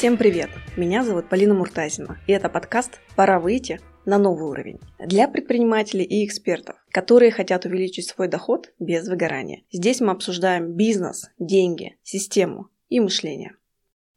Всем 0.00 0.16
привет! 0.16 0.48
Меня 0.78 1.04
зовут 1.04 1.28
Полина 1.28 1.52
Муртазина, 1.52 2.18
и 2.26 2.32
это 2.32 2.48
подкаст 2.48 3.02
«Пора 3.16 3.38
выйти 3.38 3.80
на 4.06 4.16
новый 4.16 4.48
уровень» 4.48 4.80
для 4.98 5.28
предпринимателей 5.28 6.04
и 6.04 6.24
экспертов, 6.24 6.76
которые 6.90 7.30
хотят 7.30 7.66
увеличить 7.66 8.08
свой 8.08 8.26
доход 8.26 8.72
без 8.78 9.06
выгорания. 9.06 9.60
Здесь 9.70 10.00
мы 10.00 10.12
обсуждаем 10.12 10.72
бизнес, 10.72 11.28
деньги, 11.38 11.98
систему 12.02 12.70
и 12.88 12.98
мышление. 12.98 13.56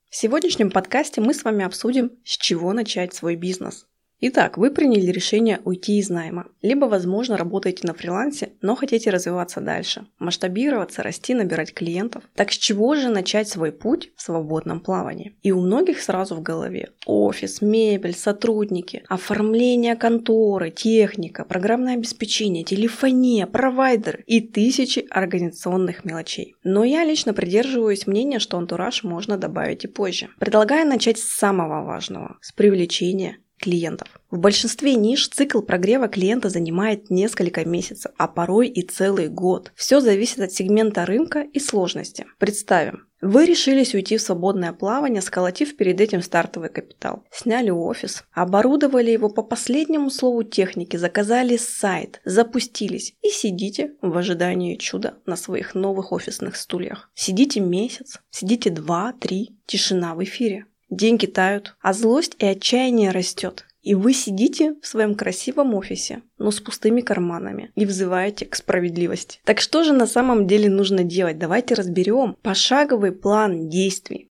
В 0.10 0.16
сегодняшнем 0.16 0.72
подкасте 0.72 1.20
мы 1.20 1.34
с 1.34 1.44
вами 1.44 1.66
обсудим, 1.66 2.12
с 2.24 2.38
чего 2.38 2.72
начать 2.72 3.14
свой 3.14 3.36
бизнес– 3.36 3.86
Итак, 4.26 4.58
вы 4.58 4.72
приняли 4.72 5.12
решение 5.12 5.60
уйти 5.66 5.98
из 5.98 6.10
найма. 6.10 6.48
Либо, 6.62 6.86
возможно, 6.86 7.36
работаете 7.36 7.86
на 7.86 7.94
фрилансе, 7.94 8.54
но 8.62 8.74
хотите 8.74 9.10
развиваться 9.10 9.60
дальше, 9.60 10.08
масштабироваться, 10.18 11.04
расти, 11.04 11.34
набирать 11.34 11.74
клиентов. 11.74 12.24
Так 12.34 12.54
с 12.54 12.58
чего 12.58 12.96
же 12.96 13.10
начать 13.10 13.50
свой 13.50 13.74
путь 13.74 14.14
в 14.16 14.22
свободном 14.22 14.80
плавании? 14.80 15.36
И 15.44 15.52
у 15.52 15.60
многих 15.60 16.00
сразу 16.02 16.36
в 16.36 16.42
голове 16.42 16.92
офис, 17.06 17.62
мебель, 17.62 18.16
сотрудники, 18.16 19.04
оформление 19.10 19.98
конторы, 19.98 20.72
техника, 20.72 21.44
программное 21.44 21.96
обеспечение, 21.96 22.64
телефония, 22.64 23.46
провайдеры 23.46 24.24
и 24.26 24.40
тысячи 24.40 25.06
организационных 25.10 26.06
мелочей. 26.06 26.56
Но 26.64 26.86
я 26.86 27.04
лично 27.04 27.34
придерживаюсь 27.34 28.08
мнения, 28.08 28.40
что 28.40 28.58
антураж 28.58 29.04
можно 29.04 29.38
добавить 29.38 29.84
и 29.84 29.90
позже. 29.90 30.30
Предлагаю 30.40 30.88
начать 30.88 31.18
с 31.18 31.28
самого 31.28 31.84
важного, 31.84 32.38
с 32.40 32.54
привлечения 32.54 33.40
клиентов. 33.64 34.08
В 34.30 34.38
большинстве 34.38 34.96
ниш 34.96 35.30
цикл 35.30 35.62
прогрева 35.62 36.08
клиента 36.08 36.50
занимает 36.50 37.10
несколько 37.10 37.64
месяцев, 37.66 38.12
а 38.18 38.28
порой 38.28 38.68
и 38.68 38.82
целый 38.82 39.30
год. 39.30 39.72
Все 39.76 40.02
зависит 40.02 40.40
от 40.40 40.52
сегмента 40.52 41.06
рынка 41.06 41.42
и 41.42 41.60
сложности. 41.60 42.26
Представим, 42.40 43.08
вы 43.22 43.46
решились 43.46 43.96
уйти 43.96 44.18
в 44.18 44.22
свободное 44.22 44.74
плавание, 44.74 45.22
сколотив 45.22 45.78
перед 45.78 46.02
этим 46.02 46.22
стартовый 46.22 46.68
капитал. 46.68 47.24
Сняли 47.32 47.70
офис, 47.70 48.26
оборудовали 48.34 49.12
его 49.12 49.30
по 49.30 49.44
последнему 49.44 50.10
слову 50.10 50.44
техники, 50.44 50.98
заказали 50.98 51.56
сайт, 51.56 52.20
запустились 52.26 53.16
и 53.22 53.30
сидите 53.30 53.94
в 54.02 54.18
ожидании 54.18 54.76
чуда 54.76 55.20
на 55.26 55.38
своих 55.38 55.74
новых 55.74 56.12
офисных 56.12 56.58
стульях. 56.58 57.10
Сидите 57.14 57.62
месяц, 57.62 58.20
сидите 58.30 58.70
два, 58.70 59.14
три, 59.14 59.56
тишина 59.68 60.16
в 60.16 60.24
эфире. 60.26 60.66
Деньги 60.94 61.26
тают, 61.26 61.76
а 61.82 61.92
злость 61.92 62.36
и 62.38 62.46
отчаяние 62.46 63.10
растет. 63.10 63.66
И 63.82 63.96
вы 63.96 64.14
сидите 64.14 64.76
в 64.80 64.86
своем 64.86 65.16
красивом 65.16 65.74
офисе, 65.74 66.22
но 66.38 66.52
с 66.52 66.60
пустыми 66.60 67.02
карманами, 67.02 67.72
и 67.74 67.84
взываете 67.86 68.46
к 68.46 68.56
справедливости. 68.56 69.40
Так 69.44 69.60
что 69.60 69.84
же 69.84 69.92
на 69.92 70.06
самом 70.06 70.46
деле 70.46 70.70
нужно 70.70 71.04
делать? 71.04 71.40
Давайте 71.40 71.74
разберем 71.74 72.38
пошаговый 72.44 73.12
план 73.12 73.70
действий. 73.70 74.30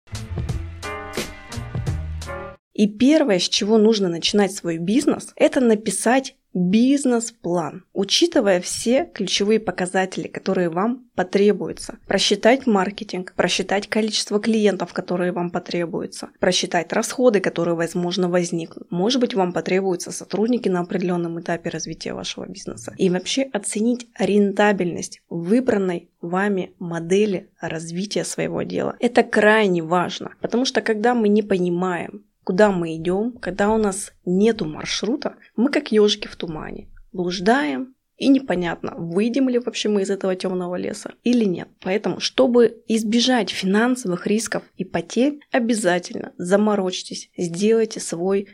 И 2.74 2.86
первое, 2.86 3.38
с 3.38 3.48
чего 3.48 3.78
нужно 3.78 4.10
начинать 4.10 4.52
свой 4.52 4.76
бизнес, 4.76 5.32
это 5.36 5.60
написать 5.60 6.36
Бизнес-план, 6.52 7.84
учитывая 7.92 8.60
все 8.60 9.04
ключевые 9.14 9.60
показатели, 9.60 10.26
которые 10.26 10.68
вам 10.68 11.08
потребуются. 11.14 11.98
Просчитать 12.08 12.66
маркетинг, 12.66 13.34
просчитать 13.36 13.88
количество 13.88 14.40
клиентов, 14.40 14.92
которые 14.92 15.30
вам 15.30 15.50
потребуются, 15.50 16.30
просчитать 16.40 16.92
расходы, 16.92 17.40
которые, 17.40 17.76
возможно, 17.76 18.28
возникнут. 18.28 18.90
Может 18.90 19.20
быть, 19.20 19.34
вам 19.34 19.52
потребуются 19.52 20.10
сотрудники 20.10 20.68
на 20.68 20.80
определенном 20.80 21.38
этапе 21.40 21.70
развития 21.70 22.14
вашего 22.14 22.46
бизнеса. 22.46 22.94
И 22.96 23.10
вообще 23.10 23.42
оценить 23.52 24.08
рентабельность 24.18 25.20
выбранной 25.28 26.10
вами 26.20 26.74
модели 26.78 27.50
развития 27.60 28.24
своего 28.24 28.62
дела. 28.62 28.96
Это 28.98 29.22
крайне 29.22 29.82
важно, 29.82 30.32
потому 30.40 30.64
что 30.64 30.80
когда 30.80 31.14
мы 31.14 31.28
не 31.28 31.42
понимаем, 31.42 32.24
куда 32.44 32.70
мы 32.70 32.96
идем, 32.96 33.32
когда 33.32 33.70
у 33.70 33.78
нас 33.78 34.12
нету 34.24 34.64
маршрута, 34.64 35.36
мы 35.56 35.70
как 35.70 35.92
ежики 35.92 36.26
в 36.28 36.36
тумане. 36.36 36.88
Блуждаем, 37.12 37.94
и 38.20 38.28
непонятно, 38.28 38.94
выйдем 38.98 39.48
ли 39.48 39.58
вообще 39.58 39.88
мы 39.88 40.02
из 40.02 40.10
этого 40.10 40.36
темного 40.36 40.76
леса 40.76 41.14
или 41.24 41.44
нет. 41.44 41.68
Поэтому, 41.80 42.20
чтобы 42.20 42.82
избежать 42.86 43.48
финансовых 43.48 44.26
рисков 44.26 44.62
и 44.76 44.84
потерь, 44.84 45.40
обязательно 45.50 46.34
заморочьтесь, 46.36 47.30
сделайте 47.38 47.98
свой 47.98 48.48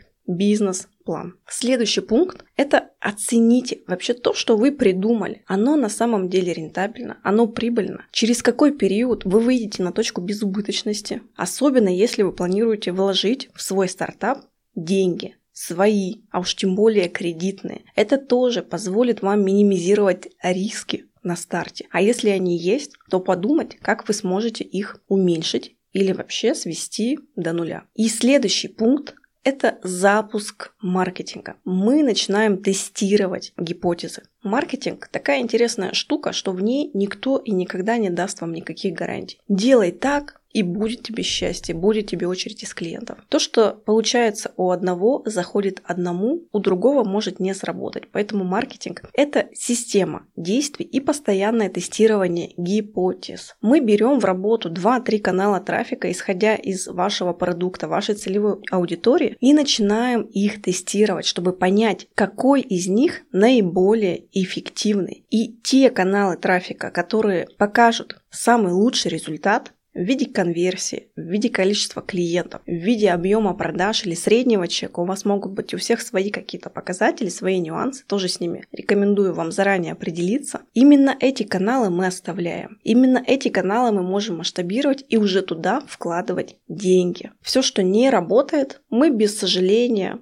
бизнес-план. 1.06 1.38
Следующий 1.48 2.00
пункт– 2.00 2.44
это 2.56 2.90
оцените 3.00 3.80
вообще 3.86 4.14
то, 4.14 4.34
что 4.34 4.56
вы 4.56 4.72
придумали. 4.72 5.42
Оно 5.46 5.76
на 5.76 5.88
самом 5.88 6.28
деле 6.28 6.52
рентабельно, 6.52 7.18
оно 7.22 7.46
прибыльно. 7.46 8.06
Через 8.12 8.42
какой 8.42 8.72
период 8.72 9.24
вы 9.24 9.40
выйдете 9.40 9.82
на 9.82 9.92
точку 9.92 10.20
безубыточности, 10.20 11.22
особенно 11.36 11.88
если 11.88 12.22
вы 12.22 12.32
планируете 12.32 12.92
вложить 12.92 13.48
в 13.54 13.62
свой 13.62 13.88
стартап 13.88 14.44
деньги, 14.74 15.36
свои, 15.52 16.16
а 16.30 16.40
уж 16.40 16.54
тем 16.54 16.74
более 16.74 17.08
кредитные. 17.08 17.84
Это 17.94 18.18
тоже 18.18 18.62
позволит 18.62 19.22
вам 19.22 19.44
минимизировать 19.44 20.28
риски 20.42 21.06
на 21.22 21.34
старте. 21.34 21.86
А 21.90 22.02
если 22.02 22.28
они 22.28 22.58
есть, 22.58 22.92
то 23.10 23.20
подумать, 23.20 23.76
как 23.80 24.06
вы 24.06 24.14
сможете 24.14 24.64
их 24.64 25.00
уменьшить 25.08 25.76
или 25.92 26.12
вообще 26.12 26.54
свести 26.54 27.18
до 27.36 27.54
нуля. 27.54 27.84
И 27.94 28.08
следующий 28.08 28.68
пункт 28.68 29.14
это 29.46 29.78
запуск 29.84 30.72
маркетинга. 30.80 31.54
Мы 31.64 32.02
начинаем 32.02 32.58
тестировать 32.60 33.52
гипотезы. 33.56 34.24
Маркетинг– 34.42 35.08
такая 35.12 35.38
интересная 35.38 35.92
штука, 35.92 36.32
что 36.32 36.50
в 36.50 36.60
ней 36.60 36.90
никто 36.94 37.38
и 37.38 37.52
никогда 37.52 37.96
не 37.96 38.10
даст 38.10 38.40
вам 38.40 38.52
никаких 38.52 38.94
гарантий. 38.94 39.38
Делай 39.48 39.92
так, 39.92 40.40
и 40.56 40.62
будет 40.62 41.02
тебе 41.02 41.22
счастье, 41.22 41.74
будет 41.74 42.06
тебе 42.06 42.26
очередь 42.26 42.62
из 42.62 42.72
клиентов. 42.72 43.18
То, 43.28 43.38
что 43.38 43.72
получается 43.72 44.52
у 44.56 44.70
одного, 44.70 45.22
заходит 45.26 45.82
одному, 45.84 46.48
у 46.50 46.58
другого 46.60 47.04
может 47.04 47.40
не 47.40 47.52
сработать. 47.52 48.04
Поэтому 48.10 48.42
маркетинг– 48.42 49.02
это 49.12 49.48
система 49.52 50.24
действий 50.34 50.86
и 50.86 50.98
постоянное 51.00 51.68
тестирование 51.68 52.54
гипотез. 52.56 53.54
Мы 53.60 53.80
берем 53.80 54.18
в 54.18 54.24
работу 54.24 54.72
2-3 54.72 55.18
канала 55.18 55.60
трафика, 55.60 56.10
исходя 56.10 56.54
из 56.54 56.86
вашего 56.86 57.34
продукта, 57.34 57.86
вашей 57.86 58.14
целевой 58.14 58.56
аудитории, 58.70 59.36
и 59.40 59.52
начинаем 59.52 60.22
их 60.22 60.62
тестировать, 60.62 61.26
чтобы 61.26 61.52
понять, 61.52 62.08
какой 62.14 62.62
из 62.62 62.86
них 62.86 63.24
наиболее 63.30 64.24
эффективный. 64.32 65.26
И 65.28 65.52
те 65.62 65.90
каналы 65.90 66.38
трафика, 66.38 66.90
которые 66.90 67.46
покажут 67.58 68.22
самый 68.30 68.72
лучший 68.72 69.10
результат, 69.10 69.72
в 69.96 70.02
виде 70.02 70.26
конверсии, 70.26 71.08
в 71.16 71.22
виде 71.22 71.48
количества 71.48 72.02
клиентов, 72.02 72.60
в 72.66 72.70
виде 72.70 73.10
объема 73.10 73.54
продаж 73.54 74.04
или 74.04 74.14
среднего 74.14 74.68
чека. 74.68 75.00
У 75.00 75.06
вас 75.06 75.24
могут 75.24 75.52
быть 75.52 75.72
у 75.72 75.78
всех 75.78 76.02
свои 76.02 76.30
какие-то 76.30 76.68
показатели, 76.68 77.30
свои 77.30 77.58
нюансы. 77.58 78.04
Тоже 78.06 78.28
с 78.28 78.38
ними 78.38 78.66
рекомендую 78.72 79.32
вам 79.32 79.50
заранее 79.52 79.92
определиться. 79.92 80.60
Именно 80.74 81.16
эти 81.18 81.44
каналы 81.44 81.88
мы 81.88 82.06
оставляем. 82.06 82.78
Именно 82.84 83.24
эти 83.26 83.48
каналы 83.48 83.90
мы 83.90 84.02
можем 84.02 84.36
масштабировать 84.36 85.04
и 85.08 85.16
уже 85.16 85.40
туда 85.40 85.80
вкладывать 85.86 86.56
деньги. 86.68 87.32
Все, 87.40 87.62
что 87.62 87.82
не 87.82 88.10
работает, 88.10 88.82
мы 88.90 89.10
без 89.10 89.38
сожаления 89.38 90.20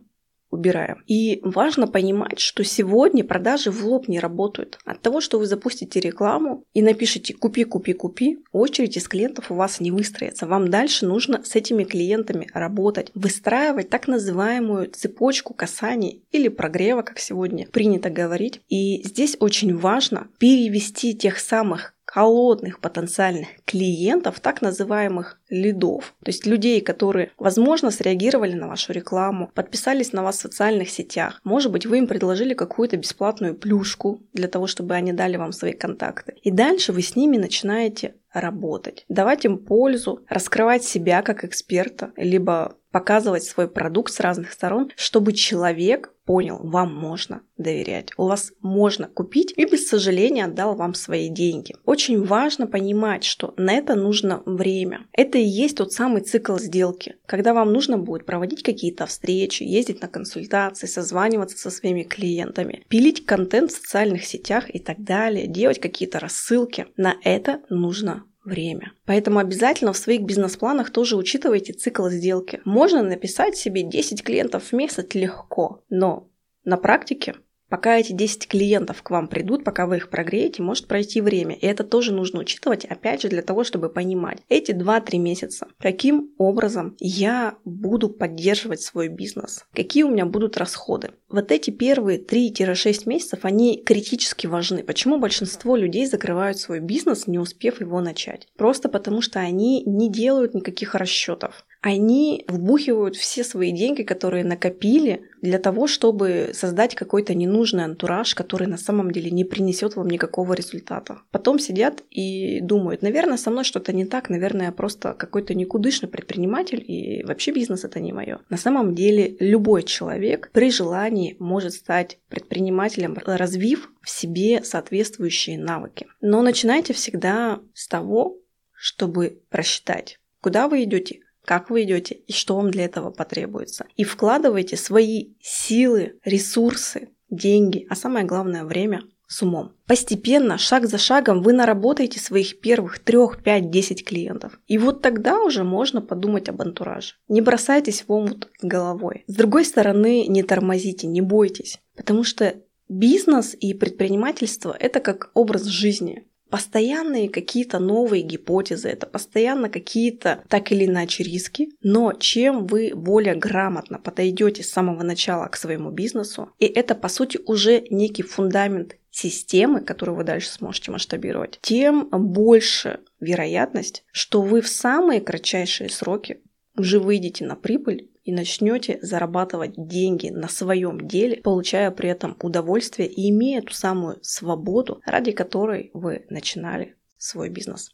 убираем. 0.55 1.03
И 1.07 1.41
важно 1.43 1.87
понимать, 1.87 2.39
что 2.39 2.65
сегодня 2.65 3.25
продажи 3.25 3.71
в 3.71 3.85
лоб 3.85 4.09
не 4.09 4.21
работают. 4.21 4.79
От 4.85 5.01
того, 5.01 5.21
что 5.21 5.39
вы 5.39 5.47
запустите 5.47 6.01
рекламу 6.01 6.65
и 6.73 6.83
напишите 6.83 7.35
«купи, 7.35 7.65
купи, 7.65 7.93
купи», 7.93 8.39
очередь 8.53 8.97
из 8.97 9.09
клиентов 9.09 9.51
у 9.51 9.55
вас 9.55 9.81
не 9.81 9.91
выстроится. 9.91 10.47
Вам 10.47 10.69
дальше 10.69 11.07
нужно 11.07 11.43
с 11.45 11.55
этими 11.55 11.85
клиентами 11.85 12.49
работать, 12.55 13.11
выстраивать 13.15 13.91
так 13.91 14.09
называемую 14.09 14.91
цепочку 14.91 15.55
касаний 15.55 16.23
или 16.33 16.49
прогрева, 16.49 17.03
как 17.03 17.19
сегодня 17.19 17.67
принято 17.67 18.11
говорить. 18.11 18.61
И 18.69 19.03
здесь 19.05 19.37
очень 19.41 19.77
важно 19.77 20.29
перевести 20.39 21.15
тех 21.15 21.39
самых 21.39 21.94
холодных 22.15 22.79
потенциальных 22.79 23.49
клиентов, 23.65 24.39
так 24.39 24.63
называемых 24.63 25.41
лидов. 25.49 26.15
То 26.23 26.29
есть 26.29 26.47
людей, 26.47 26.81
которые, 26.81 27.33
возможно, 27.39 27.91
среагировали 27.91 28.53
на 28.53 28.69
вашу 28.69 28.93
рекламу, 28.93 29.51
подписались 29.53 30.13
на 30.13 30.23
вас 30.23 30.37
в 30.37 30.43
социальных 30.43 30.91
сетях. 30.91 31.41
Может 31.43 31.73
быть, 31.73 31.87
вы 31.87 31.99
им 31.99 32.07
предложили 32.07 32.55
какую-то 32.55 32.97
бесплатную 32.97 33.57
плюшку 33.57 34.23
для 34.33 34.47
того, 34.47 34.69
чтобы 34.69 34.95
они 34.95 35.13
дали 35.13 35.37
вам 35.37 35.51
свои 35.51 35.73
контакты. 35.73 36.35
И 36.45 36.53
дальше 36.53 36.93
вы 36.93 37.03
с 37.03 37.17
ними 37.17 37.37
начинаете 37.37 38.15
работать, 38.33 39.05
давать 39.09 39.45
им 39.45 39.59
пользу, 39.59 40.25
раскрывать 40.29 40.85
себя 40.85 41.21
как 41.23 41.45
эксперта, 41.45 42.13
либо 42.17 42.77
показывать 42.95 43.43
свой 43.43 43.67
продукт 43.67 44.13
с 44.13 44.21
разных 44.21 44.53
сторон, 44.53 44.93
чтобы 44.95 45.33
человек 45.33 46.13
понял, 46.25 46.61
вам 46.63 46.95
можно 46.95 47.43
доверять, 47.59 48.13
у 48.17 48.29
вас 48.29 48.53
можно 48.61 49.09
купить 49.09 49.53
и 49.57 49.65
без 49.65 49.89
сожаления 49.89 50.45
отдал 50.45 50.77
вам 50.77 50.95
свои 50.95 51.29
деньги. 51.29 51.75
Очень 51.85 52.25
важно 52.25 52.69
понимать, 52.69 53.25
что 53.25 53.53
на 53.57 53.73
это 53.73 53.97
нужно 53.97 54.45
время. 54.47 55.07
Это 55.13 55.39
и 55.39 55.45
есть 55.45 55.77
тот 55.77 55.93
самый 55.93 56.23
цикл 56.23 56.57
сделки, 56.57 57.17
когда 57.27 57.53
вам 57.53 57.73
нужно 57.73 57.99
будет 57.99 58.27
проводить 58.27 58.63
какие-то 58.63 59.07
встречи, 59.07 59.65
ездить 59.65 60.01
на 60.01 60.07
консультации, 60.07 60.87
созваниваться 60.87 61.59
со 61.59 61.71
своими 61.71 62.05
клиентами, 62.05 62.85
пилить 62.89 63.27
контент 63.27 63.73
в 63.73 63.77
социальных 63.77 64.25
сетях 64.25 64.73
и 64.73 64.79
так 64.79 65.03
далее, 65.03 65.49
делать 65.49 65.81
какие-то 65.81 66.21
рассылки. 66.21 66.87
На 66.97 67.17
это 67.25 67.61
нужно 67.71 68.23
время. 68.45 68.93
Поэтому 69.07 69.39
обязательно 69.39 69.93
в 69.93 69.99
своих 69.99 70.23
бизнес-планах 70.23 70.91
тоже 70.91 71.17
учитывайте 71.17 71.73
цикл 71.73 72.09
сделки. 72.09 72.61
Можно 72.65 73.03
написать 73.03 73.57
себе 73.57 73.83
10 73.83 74.23
клиентов 74.23 74.65
в 74.65 74.73
месяц 74.73 75.15
легко, 75.15 75.83
но 75.89 76.29
на 76.65 76.77
практике 76.77 77.35
Пока 77.69 77.97
эти 77.99 78.13
10 78.13 78.47
клиентов 78.47 79.03
к 79.03 79.11
вам 79.11 79.29
придут, 79.29 79.65
пока 79.65 79.87
вы 79.87 79.97
их 79.97 80.11
прогреете, 80.11 80.63
может 80.63 80.87
пройти 80.87 81.21
время. 81.21 81.55
И 81.55 81.67
это 81.67 81.85
тоже 81.85 82.13
нужно 82.13 82.41
учитывать, 82.41 82.85
опять 82.85 83.23
же, 83.23 83.29
для 83.29 83.43
того, 83.43 83.65
чтобы 83.65 83.89
понимать 83.89 84.39
эти 84.49 84.73
2-3 84.73 85.19
месяца, 85.19 85.69
каким 85.79 86.31
образом 86.39 86.97
я 87.01 87.57
буду 87.65 88.09
поддерживать 88.09 88.83
свой 88.83 89.09
бизнес, 89.09 89.65
какие 89.73 90.03
у 90.03 90.11
меня 90.11 90.27
будут 90.27 90.57
расходы. 90.57 91.13
Вот 91.29 91.51
эти 91.51 91.71
первые 91.71 92.19
3-6 92.19 93.03
месяцев, 93.07 93.41
они 93.43 93.83
критически 93.85 94.47
важны. 94.47 94.85
Почему 94.85 95.19
большинство 95.19 95.77
людей 95.77 96.07
закрывают 96.07 96.59
свой 96.59 96.81
бизнес, 96.81 97.27
не 97.27 97.39
успев 97.39 97.81
его 97.81 98.01
начать? 98.01 98.47
Просто 98.57 98.89
потому, 98.89 99.21
что 99.21 99.41
они 99.41 99.83
не 99.85 100.11
делают 100.11 100.55
никаких 100.55 100.95
расчетов 100.95 101.65
они 101.85 102.47
вбухивают 102.49 103.15
все 103.15 103.45
свои 103.45 103.71
деньги, 103.71 104.05
которые 104.05 104.43
накопили, 104.43 105.29
для 105.43 105.59
того, 105.59 105.87
чтобы 105.87 106.53
создать 106.55 106.95
какой-то 106.95 107.35
ненужный 107.35 107.85
антураж, 107.85 108.35
который 108.35 108.67
на 108.67 108.79
самом 108.79 109.11
деле 109.11 109.31
не 109.31 109.45
принесет 109.45 109.95
вам 109.95 110.09
никакого 110.09 110.55
результата. 110.55 111.19
Потом 111.31 111.59
сидят 111.59 112.03
и 112.11 112.63
думают, 112.63 113.03
наверное, 113.03 113.37
со 113.37 113.51
мной 113.51 113.65
что-то 113.65 113.93
не 113.93 114.07
так, 114.07 114.31
наверное, 114.31 114.67
я 114.67 114.73
просто 114.73 115.13
какой-то 115.13 115.53
никудышный 115.53 116.09
предприниматель, 116.09 116.83
и 116.83 117.23
вообще 117.23 117.53
бизнес 117.53 117.85
это 117.85 118.01
не 118.01 118.15
мое. 118.15 118.39
На 118.49 118.57
самом 118.57 118.95
деле 118.95 119.37
любой 119.39 119.83
человек 119.83 120.49
при 120.55 120.71
желании 120.71 121.37
может 121.39 121.75
стать 121.75 122.19
предпринимателем, 122.31 123.19
развив 123.27 123.91
в 124.01 124.09
себе 124.09 124.65
соответствующие 124.65 125.59
навыки. 125.59 126.07
Но 126.23 126.41
начинайте 126.41 126.95
всегда 126.95 127.61
с 127.75 127.89
того, 127.89 128.39
чтобы 128.73 129.43
просчитать, 129.51 130.19
куда 130.41 130.69
вы 130.69 130.85
идете, 130.85 131.21
как 131.45 131.71
вы 131.71 131.85
идете 131.85 132.15
и 132.15 132.33
что 132.33 132.57
вам 132.57 132.71
для 132.71 132.85
этого 132.85 133.11
потребуется. 133.11 133.87
И 133.97 134.05
вкладывайте 134.05 134.77
свои 134.77 135.35
силы, 135.41 136.19
ресурсы, 136.25 137.11
деньги, 137.31 137.87
а 137.91 137.97
самое 137.97 138.25
главное 138.25 138.65
время 138.65 139.03
с 139.27 139.43
умом. 139.43 139.73
Постепенно, 139.87 140.59
шаг 140.59 140.87
за 140.87 140.99
шагом, 140.99 141.43
вы 141.43 141.53
наработаете 141.53 142.21
своих 142.21 142.61
первых 142.61 142.99
3, 143.01 143.19
5, 143.43 143.71
10 143.71 144.05
клиентов. 144.05 144.61
И 144.67 144.79
вот 144.79 145.03
тогда 145.03 145.41
уже 145.43 145.65
можно 145.65 146.01
подумать 146.01 146.49
об 146.49 146.61
антураже. 146.63 147.15
Не 147.29 147.41
бросайтесь 147.41 148.05
в 148.07 148.13
омут 148.13 148.51
головой. 148.63 149.25
С 149.27 149.35
другой 149.35 149.65
стороны, 149.65 150.27
не 150.27 150.43
тормозите, 150.43 151.07
не 151.07 151.21
бойтесь. 151.21 151.81
Потому 151.97 152.23
что 152.23 152.55
бизнес 152.89 153.57
и 153.59 153.75
предпринимательство– 153.75 154.77
это 154.79 155.01
как 155.01 155.31
образ 155.35 155.65
жизни 155.65 156.27
постоянные 156.55 157.29
какие-то 157.29 157.81
новые 157.81 158.23
гипотезы, 158.23 158.89
это 158.89 159.09
постоянно 159.09 159.69
какие-то 159.69 160.45
так 160.49 160.71
или 160.71 160.87
иначе 160.87 161.25
риски, 161.25 161.71
но 161.83 162.13
чем 162.13 162.69
вы 162.69 162.93
более 162.95 163.35
грамотно 163.35 163.99
подойдете 163.99 164.63
с 164.63 164.71
самого 164.71 165.03
начала 165.03 165.49
к 165.49 165.57
своему 165.57 165.91
бизнесу, 165.91 166.53
и 166.61 166.67
это 166.67 166.95
по 166.95 167.09
сути 167.09 167.41
уже 167.45 167.85
некий 167.91 168.23
фундамент 168.23 168.99
системы, 169.11 169.81
которую 169.81 170.15
вы 170.15 170.23
дальше 170.23 170.49
сможете 170.49 170.93
масштабировать, 170.93 171.59
тем 171.61 172.09
больше 172.13 173.01
вероятность, 173.19 174.05
что 174.13 174.41
вы 174.41 174.61
в 174.61 174.69
самые 174.69 175.21
кратчайшие 175.21 175.91
сроки 175.91 176.41
уже 176.77 177.01
выйдете 177.01 177.45
на 177.47 177.57
прибыль 177.57 178.13
и 178.25 178.33
начнете 178.33 178.99
зарабатывать 179.03 179.75
деньги 179.77 180.31
на 180.31 180.49
своем 180.49 181.07
деле, 181.07 181.41
получая 181.43 181.91
при 181.91 182.09
этом 182.09 182.37
удовольствие 182.43 183.09
и 183.09 183.31
имея 183.31 183.63
ту 183.63 183.73
самую 183.73 184.19
свободу, 184.23 185.01
ради 185.05 185.33
которой 185.33 185.91
вы 185.95 186.27
начинали 186.31 186.97
свой 187.17 187.51
бизнес. 187.51 187.93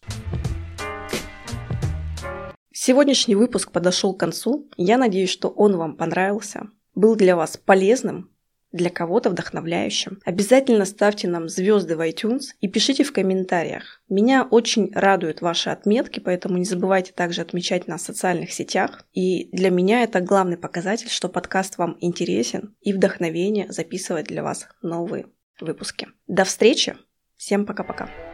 Сегодняшний 2.72 3.34
выпуск 3.34 3.72
подошел 3.72 4.14
к 4.14 4.20
концу. 4.20 4.70
Я 4.76 4.96
надеюсь, 4.96 5.30
что 5.30 5.48
он 5.48 5.76
вам 5.76 5.96
понравился, 5.96 6.70
был 6.94 7.14
для 7.14 7.36
вас 7.36 7.56
полезным 7.56 8.30
для 8.72 8.90
кого-то 8.90 9.30
вдохновляющим. 9.30 10.20
Обязательно 10.24 10.84
ставьте 10.84 11.28
нам 11.28 11.48
звезды 11.48 11.96
в 11.96 12.00
iTunes 12.00 12.54
и 12.60 12.68
пишите 12.68 13.04
в 13.04 13.12
комментариях. 13.12 14.02
Меня 14.08 14.44
очень 14.44 14.92
радуют 14.94 15.40
ваши 15.40 15.70
отметки, 15.70 16.20
поэтому 16.20 16.58
не 16.58 16.64
забывайте 16.64 17.12
также 17.12 17.40
отмечать 17.40 17.88
нас 17.88 18.02
в 18.02 18.06
социальных 18.06 18.52
сетях. 18.52 19.04
И 19.12 19.48
для 19.52 19.70
меня 19.70 20.02
это 20.02 20.20
главный 20.20 20.56
показатель, 20.56 21.08
что 21.08 21.28
подкаст 21.28 21.78
вам 21.78 21.96
интересен 22.00 22.76
и 22.80 22.92
вдохновение 22.92 23.70
записывать 23.70 24.26
для 24.26 24.42
вас 24.42 24.68
новые 24.82 25.26
выпуски. 25.60 26.08
До 26.26 26.44
встречи! 26.44 26.96
Всем 27.36 27.66
пока-пока! 27.66 28.29